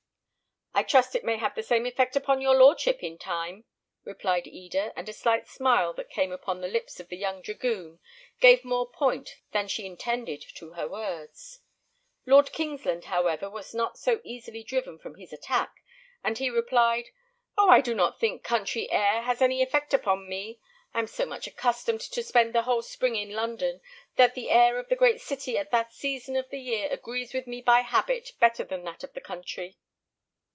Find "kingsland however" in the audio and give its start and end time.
12.53-13.49